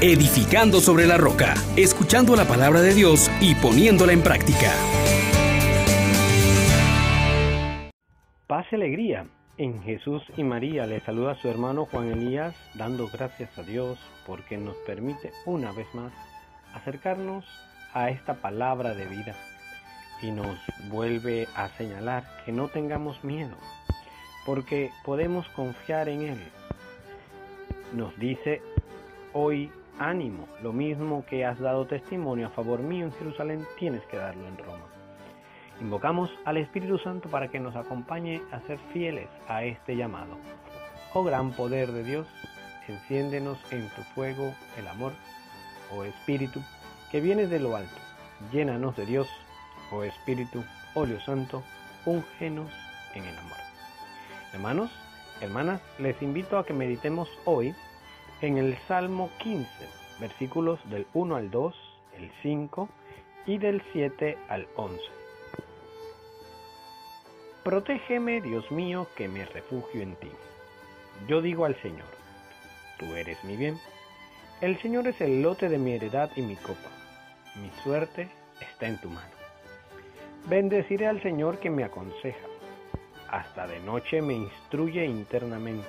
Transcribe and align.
edificando 0.00 0.80
sobre 0.80 1.06
la 1.06 1.16
roca, 1.16 1.54
escuchando 1.76 2.36
la 2.36 2.44
palabra 2.44 2.82
de 2.82 2.94
Dios 2.94 3.28
y 3.40 3.56
poniéndola 3.56 4.12
en 4.12 4.22
práctica. 4.22 4.72
Paz 8.46 8.66
y 8.70 8.76
alegría. 8.76 9.26
En 9.56 9.82
Jesús 9.82 10.22
y 10.36 10.44
María 10.44 10.86
le 10.86 11.00
saluda 11.00 11.32
a 11.32 11.34
su 11.34 11.48
hermano 11.48 11.84
Juan 11.86 12.12
Elías, 12.12 12.54
dando 12.74 13.08
gracias 13.08 13.58
a 13.58 13.64
Dios 13.64 13.98
porque 14.24 14.56
nos 14.56 14.76
permite 14.86 15.32
una 15.46 15.72
vez 15.72 15.92
más 15.94 16.12
acercarnos 16.74 17.44
a 17.92 18.10
esta 18.10 18.34
palabra 18.34 18.94
de 18.94 19.04
vida 19.06 19.34
y 20.22 20.30
nos 20.30 20.60
vuelve 20.90 21.48
a 21.56 21.70
señalar 21.70 22.24
que 22.46 22.52
no 22.52 22.68
tengamos 22.68 23.24
miedo, 23.24 23.56
porque 24.46 24.92
podemos 25.04 25.48
confiar 25.48 26.08
en 26.08 26.22
Él. 26.22 26.38
Nos 27.92 28.16
dice 28.20 28.62
hoy 29.32 29.72
ánimo, 29.98 30.48
lo 30.62 30.72
mismo 30.72 31.24
que 31.26 31.44
has 31.44 31.58
dado 31.58 31.86
testimonio 31.86 32.46
a 32.46 32.50
favor 32.50 32.80
mío 32.80 33.04
en 33.06 33.12
Jerusalén, 33.12 33.66
tienes 33.78 34.02
que 34.06 34.16
darlo 34.16 34.46
en 34.46 34.58
Roma. 34.58 34.86
Invocamos 35.80 36.30
al 36.44 36.56
Espíritu 36.56 36.98
Santo 36.98 37.28
para 37.28 37.48
que 37.48 37.60
nos 37.60 37.76
acompañe 37.76 38.42
a 38.50 38.60
ser 38.60 38.78
fieles 38.92 39.28
a 39.46 39.64
este 39.64 39.96
llamado. 39.96 40.36
Oh 41.14 41.22
gran 41.22 41.52
poder 41.52 41.92
de 41.92 42.02
Dios, 42.02 42.26
enciéndenos 42.88 43.58
en 43.72 43.88
tu 43.90 44.02
fuego 44.14 44.54
el 44.76 44.88
amor, 44.88 45.12
oh 45.94 46.04
Espíritu, 46.04 46.60
que 47.10 47.20
vienes 47.20 47.50
de 47.50 47.60
lo 47.60 47.76
alto. 47.76 47.96
Llénanos 48.52 48.96
de 48.96 49.06
Dios, 49.06 49.28
oh 49.92 50.02
Espíritu, 50.02 50.64
óleo 50.94 51.20
santo, 51.20 51.62
úngenos 52.06 52.70
en 53.14 53.24
el 53.24 53.38
amor. 53.38 53.58
Hermanos, 54.52 54.90
hermanas, 55.40 55.80
les 55.98 56.20
invito 56.22 56.58
a 56.58 56.66
que 56.66 56.72
meditemos 56.72 57.28
hoy 57.44 57.74
en 58.40 58.58
el 58.58 58.78
Salmo 58.86 59.30
15, 59.38 59.68
versículos 60.20 60.78
del 60.90 61.06
1 61.12 61.36
al 61.36 61.50
2, 61.50 61.74
el 62.18 62.30
5 62.42 62.88
y 63.46 63.58
del 63.58 63.82
7 63.92 64.38
al 64.48 64.68
11. 64.76 65.00
Protégeme, 67.64 68.40
Dios 68.40 68.70
mío, 68.70 69.08
que 69.16 69.28
me 69.28 69.44
refugio 69.44 70.02
en 70.02 70.14
ti. 70.16 70.30
Yo 71.26 71.42
digo 71.42 71.64
al 71.64 71.80
Señor, 71.82 72.06
tú 72.98 73.06
eres 73.14 73.42
mi 73.44 73.56
bien. 73.56 73.78
El 74.60 74.80
Señor 74.80 75.08
es 75.08 75.20
el 75.20 75.42
lote 75.42 75.68
de 75.68 75.78
mi 75.78 75.92
heredad 75.92 76.30
y 76.36 76.42
mi 76.42 76.56
copa. 76.56 76.90
Mi 77.56 77.70
suerte 77.82 78.28
está 78.60 78.86
en 78.86 79.00
tu 79.00 79.08
mano. 79.08 79.32
Bendeciré 80.46 81.06
al 81.06 81.20
Señor 81.22 81.58
que 81.58 81.70
me 81.70 81.84
aconseja. 81.84 82.46
Hasta 83.30 83.66
de 83.66 83.80
noche 83.80 84.22
me 84.22 84.34
instruye 84.34 85.04
internamente. 85.04 85.88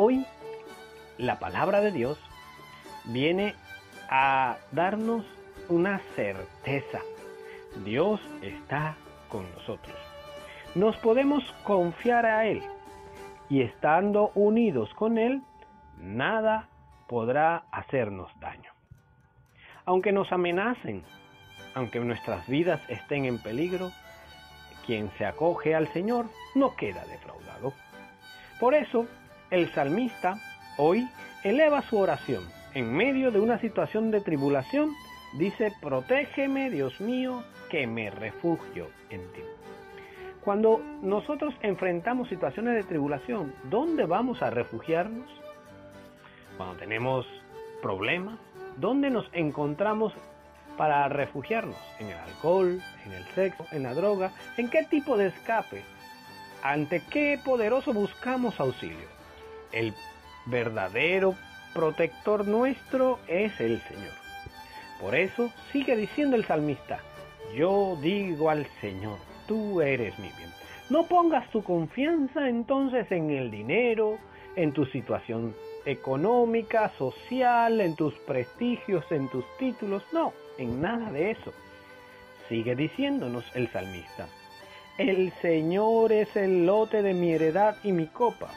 Hoy 0.00 0.24
la 1.18 1.38
palabra 1.40 1.80
de 1.80 1.90
Dios 1.90 2.18
viene 3.04 3.54
a 4.08 4.56
darnos 4.72 5.26
una 5.68 5.98
certeza 6.14 7.00
Dios 7.84 8.20
está 8.40 8.96
con 9.28 9.50
nosotros. 9.52 9.96
Nos 10.76 10.96
podemos 10.98 11.44
confiar 11.64 12.26
a 12.26 12.46
Él 12.46 12.62
y 13.48 13.62
estando 13.62 14.30
unidos 14.34 14.92
con 14.94 15.18
Él, 15.18 15.42
nada 15.98 16.68
podrá 17.08 17.64
hacernos 17.70 18.30
daño. 18.40 18.70
Aunque 19.84 20.12
nos 20.12 20.30
amenacen, 20.32 21.02
aunque 21.74 22.00
nuestras 22.00 22.46
vidas 22.46 22.80
estén 22.88 23.24
en 23.24 23.38
peligro, 23.38 23.90
quien 24.86 25.10
se 25.18 25.26
acoge 25.26 25.74
al 25.74 25.88
Señor 25.88 26.26
no 26.54 26.76
queda 26.76 27.04
defraudado. 27.06 27.72
Por 28.60 28.74
eso, 28.74 29.06
el 29.50 29.72
salmista 29.74 30.38
hoy 30.76 31.08
eleva 31.44 31.82
su 31.82 31.98
oración 31.98 32.44
en 32.74 32.92
medio 32.92 33.30
de 33.30 33.40
una 33.40 33.58
situación 33.58 34.10
de 34.10 34.20
tribulación 34.20 34.94
Dice, 35.32 35.72
protégeme, 35.80 36.70
Dios 36.70 37.00
mío, 37.00 37.42
que 37.68 37.86
me 37.86 38.10
refugio 38.10 38.88
en 39.10 39.20
ti. 39.32 39.42
Cuando 40.42 40.80
nosotros 41.02 41.54
enfrentamos 41.60 42.28
situaciones 42.28 42.74
de 42.74 42.84
tribulación, 42.84 43.54
¿dónde 43.64 44.06
vamos 44.06 44.40
a 44.42 44.48
refugiarnos? 44.48 45.28
Cuando 46.56 46.76
tenemos 46.76 47.26
problemas, 47.82 48.38
¿dónde 48.76 49.10
nos 49.10 49.28
encontramos 49.32 50.14
para 50.78 51.06
refugiarnos? 51.08 51.76
¿En 51.98 52.06
el 52.06 52.16
alcohol, 52.16 52.80
en 53.04 53.12
el 53.12 53.24
sexo, 53.34 53.66
en 53.70 53.82
la 53.82 53.92
droga? 53.92 54.32
¿En 54.56 54.70
qué 54.70 54.84
tipo 54.84 55.18
de 55.18 55.26
escape? 55.26 55.82
¿Ante 56.62 57.02
qué 57.10 57.38
poderoso 57.44 57.92
buscamos 57.92 58.58
auxilio? 58.58 59.17
El 59.72 59.94
verdadero 60.46 61.34
protector 61.74 62.46
nuestro 62.46 63.18
es 63.28 63.58
el 63.60 63.80
Señor. 63.82 64.14
Por 65.00 65.14
eso 65.14 65.50
sigue 65.72 65.96
diciendo 65.96 66.36
el 66.36 66.44
salmista, 66.44 67.00
yo 67.54 67.96
digo 68.00 68.50
al 68.50 68.66
Señor, 68.80 69.18
tú 69.46 69.80
eres 69.80 70.18
mi 70.18 70.28
bien. 70.36 70.50
No 70.90 71.04
pongas 71.04 71.48
tu 71.50 71.62
confianza 71.62 72.48
entonces 72.48 73.10
en 73.12 73.30
el 73.30 73.50
dinero, 73.50 74.18
en 74.56 74.72
tu 74.72 74.86
situación 74.86 75.54
económica, 75.84 76.90
social, 76.98 77.80
en 77.80 77.94
tus 77.94 78.14
prestigios, 78.14 79.04
en 79.10 79.28
tus 79.28 79.44
títulos, 79.58 80.02
no, 80.12 80.32
en 80.56 80.80
nada 80.80 81.12
de 81.12 81.30
eso. 81.30 81.52
Sigue 82.48 82.74
diciéndonos 82.74 83.44
el 83.54 83.68
salmista, 83.68 84.26
el 84.96 85.32
Señor 85.42 86.12
es 86.12 86.34
el 86.34 86.66
lote 86.66 87.02
de 87.02 87.14
mi 87.14 87.32
heredad 87.32 87.76
y 87.84 87.92
mi 87.92 88.06
copa. 88.06 88.50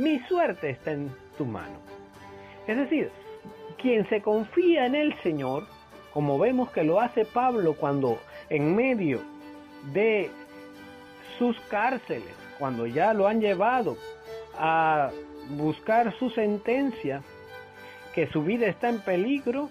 Mi 0.00 0.18
suerte 0.20 0.70
está 0.70 0.92
en 0.92 1.14
tu 1.36 1.44
mano. 1.44 1.78
Es 2.66 2.74
decir, 2.74 3.10
quien 3.76 4.08
se 4.08 4.22
confía 4.22 4.86
en 4.86 4.94
el 4.94 5.14
Señor, 5.20 5.66
como 6.14 6.38
vemos 6.38 6.70
que 6.70 6.84
lo 6.84 7.00
hace 7.00 7.26
Pablo 7.26 7.74
cuando 7.74 8.18
en 8.48 8.74
medio 8.74 9.20
de 9.92 10.30
sus 11.38 11.60
cárceles, 11.68 12.34
cuando 12.58 12.86
ya 12.86 13.12
lo 13.12 13.26
han 13.26 13.42
llevado 13.42 13.98
a 14.58 15.10
buscar 15.50 16.16
su 16.18 16.30
sentencia, 16.30 17.22
que 18.14 18.26
su 18.28 18.42
vida 18.42 18.68
está 18.68 18.88
en 18.88 19.00
peligro, 19.00 19.68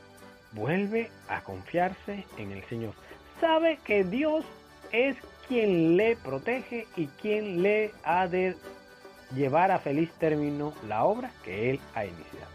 vuelve 0.52 1.10
a 1.28 1.42
confiarse 1.42 2.24
en 2.38 2.52
el 2.52 2.64
Señor. 2.66 2.94
Sabe 3.42 3.80
que 3.84 4.04
Dios 4.04 4.46
es 4.92 5.16
quien 5.48 5.98
le 5.98 6.18
protege 6.18 6.86
y 6.96 7.08
quien 7.08 7.64
le 7.64 7.94
ha 8.04 8.28
de 8.28 8.56
llevar 9.36 9.72
a 9.72 9.80
feliz 9.80 10.12
término 10.14 10.74
la 10.88 11.04
obra 11.04 11.32
que 11.44 11.70
él 11.70 11.80
ha 11.96 12.06
iniciado. 12.06 12.52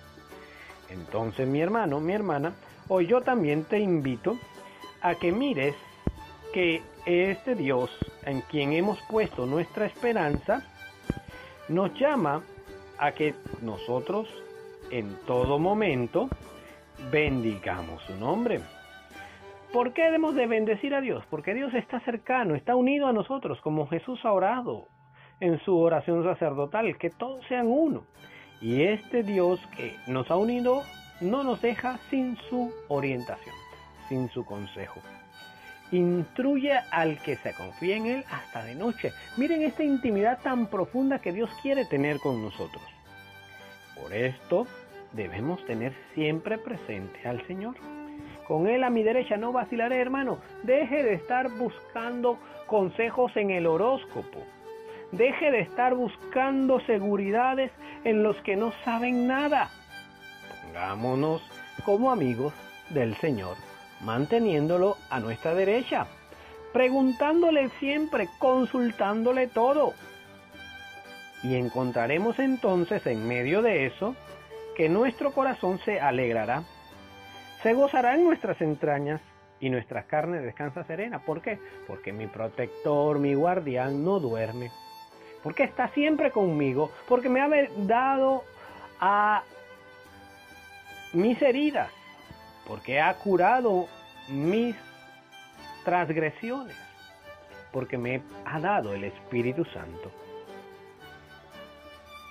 Entonces 0.91 1.47
mi 1.47 1.61
hermano, 1.61 2.01
mi 2.01 2.13
hermana, 2.13 2.55
hoy 2.89 3.07
yo 3.07 3.23
también 3.23 3.65
te 3.65 3.79
invito 3.79 4.39
a 5.01 5.15
que 5.15 5.33
mires 5.33 5.75
que 6.53 6.83
este 7.07 7.55
Dios 7.55 7.91
en 8.25 8.41
quien 8.43 8.73
hemos 8.73 9.01
puesto 9.03 9.47
nuestra 9.47 9.87
esperanza 9.87 10.63
nos 11.69 11.93
llama 11.99 12.43
a 12.99 13.13
que 13.13 13.35
nosotros 13.63 14.29
en 14.91 15.17
todo 15.27 15.59
momento 15.59 16.29
bendigamos 17.11 18.03
su 18.05 18.15
nombre. 18.17 18.61
¿Por 19.73 19.93
qué 19.93 20.05
debemos 20.05 20.37
de 20.37 20.47
bendecir 20.47 20.95
a 20.95 21.01
Dios? 21.01 21.25
Porque 21.29 21.53
Dios 21.53 21.75
está 21.75 21.99
cercano, 22.01 22.55
está 22.55 22.77
unido 22.77 23.09
a 23.09 23.13
nosotros, 23.13 23.61
como 23.61 23.89
Jesús 23.89 24.25
ha 24.25 24.33
orado 24.33 24.87
en 25.41 25.59
su 25.61 25.77
oración 25.77 26.25
sacerdotal, 26.25 26.97
que 26.99 27.11
todos 27.11 27.45
sean 27.49 27.67
uno. 27.67 28.05
Y 28.61 28.83
este 28.83 29.23
Dios 29.23 29.61
que 29.77 29.97
nos 30.07 30.31
ha 30.31 30.37
unido 30.37 30.83
no 31.21 31.45
nos 31.45 31.61
deja 31.61 31.99
sin 32.11 32.37
su 32.49 32.73
orientación, 32.89 33.55
sin 34.09 34.29
su 34.31 34.45
consejo. 34.45 35.01
Instruye 35.93 36.73
al 36.91 37.23
que 37.23 37.37
se 37.37 37.53
confía 37.55 37.97
en 37.97 38.07
Él 38.07 38.25
hasta 38.31 38.65
de 38.65 38.75
noche. 38.75 39.13
Miren 39.37 39.63
esta 39.63 39.85
intimidad 39.85 40.41
tan 40.43 40.67
profunda 40.67 41.19
que 41.19 41.33
Dios 41.33 41.51
quiere 41.63 41.85
tener 41.85 42.19
con 42.19 42.43
nosotros. 42.43 42.83
Por 44.01 44.13
esto 44.13 44.67
debemos 45.13 45.65
tener 45.67 45.93
siempre 46.15 46.59
presente 46.59 47.29
al 47.29 47.47
Señor. 47.47 47.77
Con 48.49 48.67
Él 48.67 48.85
a 48.85 48.91
mi 48.91 49.03
derecha 49.03 49.37
no 49.37 49.53
vacilaré, 49.53 50.01
hermano. 50.01 50.39
Deje 50.65 51.03
de 51.03 51.15
estar 51.15 51.51
buscando 51.51 52.39
consejos 52.67 53.37
en 53.37 53.51
el 53.51 53.67
horóscopo. 53.67 54.41
Deje 55.17 55.53
de 55.53 55.61
estar 55.61 55.95
buscando 55.95 56.81
seguridades 56.81 57.71
en 58.03 58.25
los 58.25 58.37
que 58.39 58.57
no 58.57 58.73
saben 58.85 59.29
nada. 59.29 59.71
Pongámonos 60.67 61.41
como 61.85 62.11
amigos 62.11 62.53
del 62.91 63.15
Señor, 63.19 63.57
manteniéndolo 64.01 64.97
a 65.11 65.21
nuestra 65.21 65.55
derecha, 65.55 66.09
preguntándole 66.73 67.69
siempre, 67.79 68.29
consultándole 68.41 69.47
todo. 69.47 69.93
Y 71.45 71.55
encontraremos 71.55 72.41
entonces 72.41 73.07
en 73.07 73.29
medio 73.29 73.63
de 73.63 73.87
eso 73.87 74.17
que 74.77 74.89
nuestro 74.89 75.31
corazón 75.31 75.79
se 75.85 76.01
alegrará, 76.01 76.65
se 77.63 77.73
gozará 77.73 78.17
en 78.17 78.25
nuestras 78.25 78.61
entrañas 78.61 79.21
y 79.61 79.71
nuestra 79.71 80.03
carne 80.09 80.41
descansa 80.41 80.83
serena. 80.83 81.21
¿Por 81.21 81.41
qué? 81.41 81.61
Porque 81.87 82.13
mi 82.13 82.27
protector, 82.27 83.21
mi 83.21 83.35
guardián 83.35 84.05
no 84.05 84.19
duerme. 84.19 84.73
Porque 85.45 85.63
está 85.63 85.89
siempre 85.91 86.33
conmigo. 86.33 86.91
Porque 87.07 87.29
me 87.29 87.41
ha 87.41 87.49
dado 87.77 88.43
a 88.99 89.45
mis 91.13 91.41
heridas. 91.41 91.91
Porque 92.67 93.01
ha 93.01 93.15
curado 93.15 93.87
mis 94.29 94.75
transgresiones. 95.85 96.77
Porque 97.71 97.97
me 97.97 98.23
ha 98.45 98.59
dado 98.59 98.95
el 98.95 99.05
Espíritu 99.05 99.65
Santo 99.67 100.11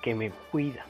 que 0.01 0.13
me 0.13 0.31
cuida 0.51 0.83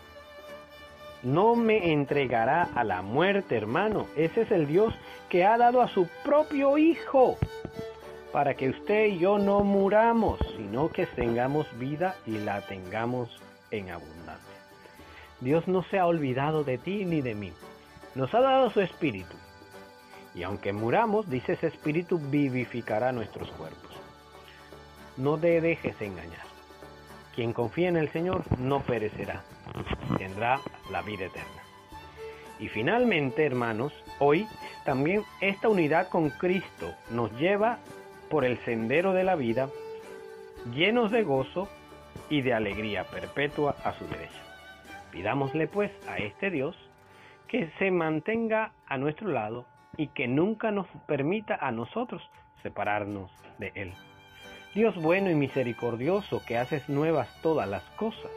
no 1.24 1.56
me 1.56 1.94
entregará 1.94 2.70
a 2.76 2.84
la 2.84 3.02
muerte, 3.02 3.56
hermano. 3.56 4.08
Ese 4.16 4.42
es 4.42 4.52
el 4.52 4.68
Dios 4.68 4.94
que 5.30 5.46
ha 5.46 5.58
dado 5.58 5.82
a 5.82 5.88
su 5.88 6.08
propio 6.24 6.78
Hijo 6.78 7.38
para 8.34 8.56
que 8.56 8.70
usted 8.70 9.06
y 9.06 9.20
yo 9.20 9.38
no 9.38 9.64
muramos, 9.64 10.40
sino 10.58 10.90
que 10.90 11.06
tengamos 11.06 11.68
vida 11.78 12.16
y 12.26 12.40
la 12.40 12.62
tengamos 12.62 13.30
en 13.70 13.92
abundancia. 13.92 14.58
Dios 15.40 15.68
no 15.68 15.84
se 15.84 16.00
ha 16.00 16.08
olvidado 16.08 16.64
de 16.64 16.80
ti 16.80 17.06
ni 17.06 17.22
de 17.22 17.36
mí. 17.36 17.54
Nos 18.16 18.34
ha 18.34 18.42
dado 18.42 18.72
su 18.72 18.82
espíritu. 18.82 19.36
Y 20.34 20.42
aunque 20.42 20.74
muramos, 20.74 21.30
dice 21.30 21.54
ese 21.54 21.68
espíritu 21.68 22.18
vivificará 22.18 23.12
nuestros 23.12 23.52
cuerpos. 23.52 23.92
No 25.16 25.38
te 25.38 25.62
dejes 25.62 26.02
engañar. 26.02 26.48
Quien 27.36 27.54
confía 27.54 27.90
en 27.90 27.98
el 27.98 28.12
Señor 28.12 28.44
no 28.58 28.80
perecerá, 28.82 29.44
tendrá 30.18 30.60
la 30.92 31.04
vida 31.04 31.26
eterna. 31.26 31.62
Y 32.60 32.68
finalmente, 32.68 33.46
hermanos, 33.46 33.94
hoy 34.18 34.48
también 34.86 35.24
esta 35.40 35.70
unidad 35.70 36.10
con 36.10 36.32
Cristo 36.32 36.94
nos 37.12 37.32
lleva 37.34 37.78
por 38.34 38.46
el 38.46 38.58
sendero 38.66 39.14
de 39.14 39.24
la 39.24 39.36
vida 39.36 39.70
llenos 40.74 41.12
de 41.12 41.22
gozo 41.22 41.70
y 42.32 42.42
de 42.42 42.56
alegría 42.56 43.04
perpetua 43.04 43.76
a 43.84 43.94
su 43.94 44.08
derecha. 44.08 44.42
Pidámosle 45.12 45.68
pues 45.68 45.92
a 46.08 46.18
este 46.18 46.50
Dios 46.50 46.76
que 47.48 47.70
se 47.78 47.92
mantenga 47.92 48.72
a 48.88 48.98
nuestro 48.98 49.30
lado 49.30 49.68
y 49.98 50.08
que 50.08 50.28
nunca 50.28 50.72
nos 50.72 50.88
permita 51.06 51.60
a 51.62 51.70
nosotros 51.70 52.28
separarnos 52.64 53.30
de 53.60 53.72
Él. 53.76 53.94
Dios 54.74 54.96
bueno 54.96 55.30
y 55.30 55.36
misericordioso 55.36 56.42
que 56.44 56.58
haces 56.58 56.90
nuevas 56.90 57.40
todas 57.44 57.70
las 57.70 57.84
cosas 57.92 58.32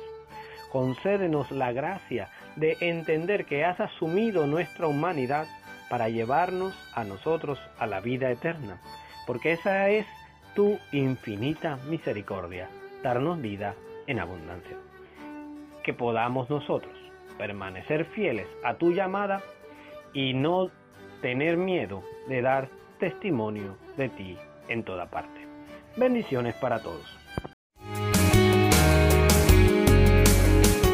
concédenos 0.70 1.50
la 1.50 1.72
gracia 1.72 2.28
de 2.56 2.76
entender 2.81 3.46
que 3.46 3.64
has 3.64 3.81
asumido 3.81 4.46
nuestra 4.46 4.88
humanidad 4.88 5.46
para 5.88 6.10
llevarnos 6.10 6.75
a 6.94 7.02
nosotros 7.04 7.58
a 7.78 7.87
la 7.87 8.00
vida 8.00 8.31
eterna, 8.31 8.78
porque 9.26 9.52
esa 9.52 9.88
es 9.88 10.06
tu 10.55 10.78
infinita 10.93 11.78
misericordia, 11.88 12.69
darnos 13.02 13.40
vida 13.40 13.75
en 14.06 14.20
abundancia. 14.20 14.76
Que 15.82 15.93
podamos 15.93 16.49
nosotros 16.49 16.94
permanecer 17.37 18.06
fieles 18.06 18.46
a 18.64 18.75
tu 18.75 18.93
llamada 18.93 19.43
y 20.12 20.32
no 20.32 20.70
tener 21.20 21.56
miedo 21.56 22.02
de 22.28 22.40
dar 22.43 22.69
testimonio 22.99 23.76
de 23.96 24.08
ti 24.08 24.37
en 24.69 24.82
toda 24.84 25.11
parte. 25.11 25.46
Bendiciones 25.96 26.55
para 26.55 26.81
todos. 26.81 27.05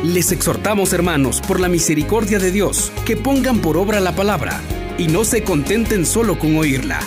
Les 0.04 0.32
exhortamos, 0.32 0.92
hermanos, 0.92 1.40
por 1.42 1.60
la 1.60 1.68
misericordia 1.68 2.40
de 2.40 2.50
Dios, 2.50 2.92
que 3.06 3.16
pongan 3.16 3.60
por 3.60 3.76
obra 3.76 4.00
la 4.00 4.10
palabra 4.12 4.60
y 4.98 5.06
no 5.06 5.22
se 5.22 5.44
contenten 5.44 6.04
solo 6.04 6.40
con 6.40 6.56
oírla. 6.56 6.98